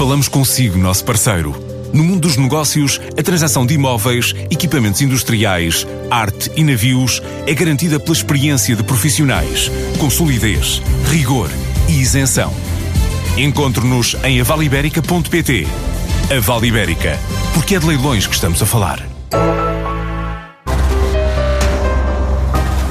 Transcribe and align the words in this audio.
Falamos 0.00 0.28
consigo, 0.28 0.78
nosso 0.78 1.04
parceiro. 1.04 1.54
No 1.92 2.02
mundo 2.02 2.20
dos 2.20 2.38
negócios, 2.38 2.98
a 3.18 3.22
transação 3.22 3.66
de 3.66 3.74
imóveis, 3.74 4.34
equipamentos 4.50 5.02
industriais, 5.02 5.86
arte 6.10 6.50
e 6.56 6.64
navios 6.64 7.20
é 7.46 7.52
garantida 7.52 8.00
pela 8.00 8.16
experiência 8.16 8.74
de 8.74 8.82
profissionais, 8.82 9.70
com 9.98 10.08
solidez, 10.08 10.80
rigor 11.10 11.50
e 11.86 12.00
isenção. 12.00 12.50
Encontre-nos 13.36 14.16
em 14.24 14.40
avaliberica.pt. 14.40 15.66
A 16.34 16.40
Vale 16.40 16.68
Ibérica, 16.68 17.18
porque 17.52 17.74
é 17.74 17.78
de 17.78 17.86
leilões 17.86 18.26
que 18.26 18.34
estamos 18.34 18.62
a 18.62 18.64
falar. 18.64 19.06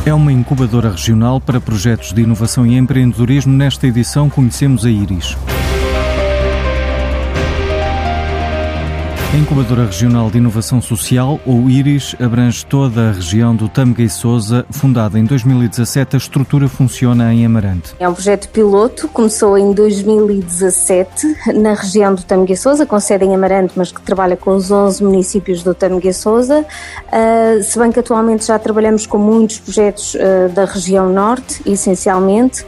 É 0.05 0.13
uma 0.13 0.31
incubadora 0.31 0.91
regional 0.91 1.41
para 1.41 1.59
projetos 1.59 2.13
de 2.13 2.21
inovação 2.21 2.67
e 2.67 2.77
empreendedorismo. 2.77 3.51
Nesta 3.51 3.87
edição 3.87 4.29
conhecemos 4.29 4.85
a 4.85 4.91
Iris. 4.91 5.35
A 9.31 9.37
Incubadora 9.37 9.85
Regional 9.85 10.31
de 10.31 10.39
Inovação 10.39 10.81
Social, 10.81 11.39
ou 11.45 11.69
IRIS, 11.69 12.15
abrange 12.19 12.65
toda 12.65 13.09
a 13.09 13.11
região 13.11 13.55
do 13.55 13.69
Tâmega 13.69 14.01
e 14.01 14.09
Sousa. 14.09 14.65
Fundada 14.71 15.19
em 15.19 15.23
2017, 15.23 16.15
a 16.15 16.17
estrutura 16.17 16.67
funciona 16.67 17.31
em 17.31 17.45
Amarante. 17.45 17.93
É 17.99 18.09
um 18.09 18.13
projeto 18.15 18.49
piloto, 18.49 19.07
começou 19.07 19.55
em 19.55 19.71
2017 19.71 21.53
na 21.53 21.75
região 21.75 22.15
do 22.15 22.23
Tâmega 22.23 22.53
e 22.53 22.57
Sousa, 22.57 22.87
com 22.87 22.99
sede 22.99 23.23
em 23.23 23.35
Amarante, 23.35 23.73
mas 23.75 23.91
que 23.91 24.01
trabalha 24.01 24.35
com 24.35 24.55
os 24.55 24.71
11 24.71 25.03
municípios 25.03 25.61
do 25.61 25.75
Tâmega 25.75 26.09
e 26.09 26.13
Sousa. 26.13 26.65
Uh, 27.05 27.61
se 27.61 27.77
bem 27.77 27.91
que 27.91 27.99
atualmente 27.99 28.47
já 28.47 28.57
trabalhamos 28.57 29.05
com 29.05 29.19
muitos 29.19 29.59
projetos 29.59 30.15
uh, 30.15 30.49
da 30.51 30.65
região 30.65 31.07
norte, 31.07 31.61
essencialmente 31.67 32.65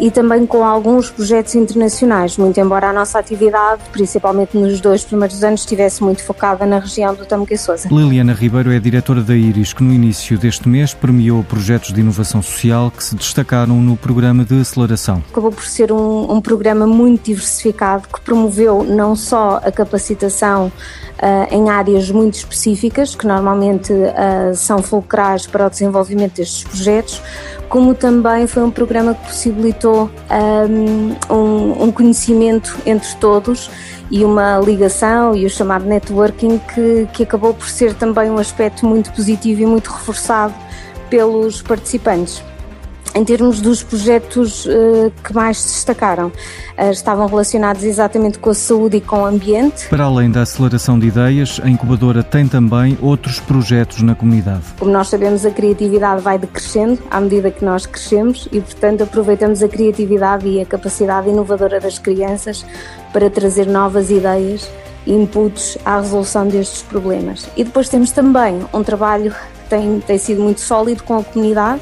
e 0.00 0.10
também 0.10 0.46
com 0.46 0.64
alguns 0.64 1.10
projetos 1.10 1.54
internacionais, 1.54 2.36
muito 2.36 2.58
embora 2.58 2.90
a 2.90 2.92
nossa 2.92 3.18
atividade, 3.18 3.82
principalmente 3.92 4.56
nos 4.56 4.80
dois 4.80 5.04
primeiros 5.04 5.44
anos, 5.44 5.60
estivesse 5.60 6.02
muito 6.02 6.24
focada 6.24 6.66
na 6.66 6.78
região 6.78 7.14
do 7.14 7.24
Tamuque 7.24 7.56
Sousa. 7.56 7.88
Liliana 7.88 8.32
Ribeiro 8.32 8.72
é 8.72 8.80
diretora 8.80 9.22
da 9.22 9.34
IRIS, 9.34 9.72
que 9.72 9.82
no 9.82 9.92
início 9.92 10.36
deste 10.38 10.68
mês 10.68 10.92
premiou 10.92 11.44
projetos 11.44 11.92
de 11.92 12.00
inovação 12.00 12.42
social 12.42 12.90
que 12.90 13.04
se 13.04 13.14
destacaram 13.14 13.80
no 13.80 13.96
programa 13.96 14.44
de 14.44 14.60
aceleração. 14.60 15.22
Acabou 15.30 15.52
por 15.52 15.64
ser 15.64 15.92
um, 15.92 16.32
um 16.32 16.40
programa 16.40 16.86
muito 16.86 17.26
diversificado 17.26 18.08
que 18.08 18.20
promoveu 18.20 18.82
não 18.82 19.14
só 19.14 19.60
a 19.64 19.70
capacitação 19.70 20.72
Uh, 21.20 21.54
em 21.54 21.68
áreas 21.68 22.10
muito 22.10 22.36
específicas, 22.36 23.14
que 23.14 23.26
normalmente 23.26 23.92
uh, 23.92 24.54
são 24.54 24.82
fulcrais 24.82 25.46
para 25.46 25.66
o 25.66 25.68
desenvolvimento 25.68 26.36
destes 26.36 26.64
projetos, 26.64 27.20
como 27.68 27.94
também 27.94 28.46
foi 28.46 28.62
um 28.62 28.70
programa 28.70 29.12
que 29.12 29.26
possibilitou 29.26 29.59
um, 31.30 31.84
um 31.84 31.92
conhecimento 31.92 32.76
entre 32.86 33.14
todos 33.16 33.70
e 34.10 34.24
uma 34.24 34.58
ligação 34.58 35.34
e 35.36 35.46
o 35.46 35.50
chamado 35.50 35.84
networking 35.84 36.58
que, 36.58 37.08
que 37.12 37.22
acabou 37.22 37.54
por 37.54 37.68
ser 37.68 37.94
também 37.94 38.30
um 38.30 38.38
aspecto 38.38 38.86
muito 38.86 39.12
positivo 39.12 39.62
e 39.62 39.66
muito 39.66 39.90
reforçado 39.90 40.54
pelos 41.08 41.62
participantes 41.62 42.42
em 43.14 43.24
termos 43.24 43.60
dos 43.60 43.82
projetos 43.82 44.66
uh, 44.66 45.12
que 45.24 45.34
mais 45.34 45.58
se 45.58 45.74
destacaram, 45.74 46.28
uh, 46.28 46.90
estavam 46.90 47.26
relacionados 47.26 47.82
exatamente 47.82 48.38
com 48.38 48.50
a 48.50 48.54
saúde 48.54 48.98
e 48.98 49.00
com 49.00 49.22
o 49.22 49.24
ambiente. 49.26 49.88
Para 49.88 50.04
além 50.04 50.30
da 50.30 50.42
aceleração 50.42 50.98
de 50.98 51.08
ideias, 51.08 51.60
a 51.62 51.68
incubadora 51.68 52.22
tem 52.22 52.46
também 52.46 52.96
outros 53.00 53.40
projetos 53.40 54.02
na 54.02 54.14
comunidade. 54.14 54.62
Como 54.78 54.90
nós 54.90 55.08
sabemos, 55.08 55.44
a 55.44 55.50
criatividade 55.50 56.22
vai 56.22 56.38
decrescendo 56.38 56.98
à 57.10 57.20
medida 57.20 57.50
que 57.50 57.64
nós 57.64 57.86
crescemos 57.86 58.48
e, 58.52 58.60
portanto, 58.60 59.02
aproveitamos 59.02 59.62
a 59.62 59.68
criatividade 59.68 60.46
e 60.46 60.60
a 60.60 60.66
capacidade 60.66 61.28
inovadora 61.28 61.80
das 61.80 61.98
crianças 61.98 62.64
para 63.12 63.28
trazer 63.28 63.66
novas 63.66 64.10
ideias 64.10 64.68
e 65.06 65.12
inputs 65.12 65.78
à 65.84 65.98
resolução 65.98 66.46
destes 66.46 66.82
problemas. 66.82 67.48
E 67.56 67.64
depois 67.64 67.88
temos 67.88 68.12
também 68.12 68.60
um 68.72 68.82
trabalho 68.82 69.32
que 69.32 69.70
tem, 69.70 70.00
tem 70.00 70.18
sido 70.18 70.42
muito 70.42 70.60
sólido 70.60 71.02
com 71.02 71.18
a 71.18 71.24
comunidade 71.24 71.80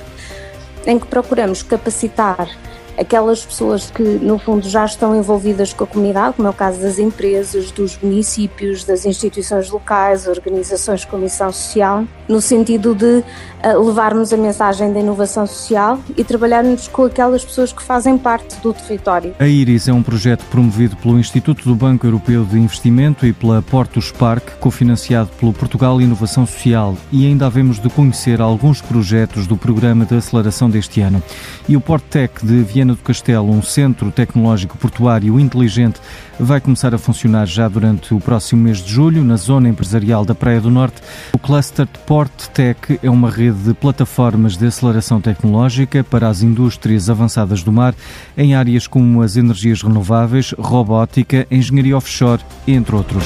em 0.86 0.98
que 0.98 1.06
procuramos 1.06 1.62
capacitar 1.62 2.48
aquelas 2.98 3.44
pessoas 3.44 3.90
que, 3.90 4.02
no 4.02 4.38
fundo, 4.38 4.68
já 4.68 4.84
estão 4.84 5.16
envolvidas 5.16 5.72
com 5.72 5.84
a 5.84 5.86
comunidade, 5.86 6.36
como 6.36 6.48
é 6.48 6.50
o 6.50 6.54
caso 6.54 6.80
das 6.80 6.98
empresas, 6.98 7.70
dos 7.70 7.98
municípios, 7.98 8.84
das 8.84 9.06
instituições 9.06 9.70
locais, 9.70 10.26
organizações 10.26 11.00
de 11.00 11.06
comissão 11.06 11.52
social, 11.52 12.04
no 12.28 12.40
sentido 12.40 12.94
de 12.94 13.24
uh, 13.64 13.86
levarmos 13.86 14.32
a 14.32 14.36
mensagem 14.36 14.92
da 14.92 15.00
inovação 15.00 15.46
social 15.46 15.98
e 16.16 16.24
trabalharmos 16.24 16.88
com 16.88 17.04
aquelas 17.04 17.44
pessoas 17.44 17.72
que 17.72 17.82
fazem 17.82 18.18
parte 18.18 18.56
do 18.60 18.74
território. 18.74 19.34
A 19.38 19.46
IRIS 19.46 19.88
é 19.88 19.92
um 19.92 20.02
projeto 20.02 20.44
promovido 20.46 20.96
pelo 20.96 21.18
Instituto 21.18 21.64
do 21.64 21.74
Banco 21.74 22.06
Europeu 22.06 22.44
de 22.44 22.58
Investimento 22.58 23.26
e 23.26 23.32
pela 23.32 23.62
Portus 23.62 24.10
Park, 24.10 24.58
cofinanciado 24.60 25.30
pelo 25.38 25.52
Portugal 25.52 26.00
Inovação 26.00 26.46
Social, 26.46 26.96
e 27.12 27.26
ainda 27.26 27.46
havemos 27.46 27.78
de 27.78 27.88
conhecer 27.88 28.40
alguns 28.40 28.80
projetos 28.80 29.46
do 29.46 29.56
programa 29.56 30.04
de 30.04 30.16
aceleração 30.16 30.68
deste 30.68 31.00
ano. 31.00 31.22
E 31.68 31.76
o 31.76 31.80
Porttech 31.80 32.44
de 32.44 32.62
Viena 32.62 32.87
Viana 32.88 32.94
do 32.94 33.02
Castelo, 33.02 33.50
um 33.50 33.62
centro 33.62 34.10
tecnológico 34.10 34.78
portuário 34.78 35.38
inteligente, 35.38 36.00
vai 36.40 36.60
começar 36.60 36.94
a 36.94 36.98
funcionar 36.98 37.46
já 37.46 37.68
durante 37.68 38.14
o 38.14 38.20
próximo 38.20 38.62
mês 38.62 38.78
de 38.78 38.90
julho, 38.90 39.22
na 39.24 39.36
zona 39.36 39.68
empresarial 39.68 40.24
da 40.24 40.34
Praia 40.34 40.60
do 40.60 40.70
Norte. 40.70 41.02
O 41.32 41.38
Cluster 41.38 41.86
Port 42.06 42.46
Tech 42.54 42.98
é 43.02 43.10
uma 43.10 43.30
rede 43.30 43.58
de 43.58 43.74
plataformas 43.74 44.56
de 44.56 44.66
aceleração 44.66 45.20
tecnológica 45.20 46.02
para 46.02 46.28
as 46.28 46.42
indústrias 46.42 47.10
avançadas 47.10 47.62
do 47.62 47.72
mar, 47.72 47.94
em 48.36 48.54
áreas 48.54 48.86
como 48.86 49.22
as 49.22 49.36
energias 49.36 49.82
renováveis, 49.82 50.54
robótica, 50.58 51.46
engenharia 51.50 51.96
offshore, 51.96 52.42
entre 52.66 52.94
outros. 52.94 53.24